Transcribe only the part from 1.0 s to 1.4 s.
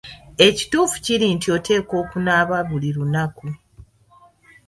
kiri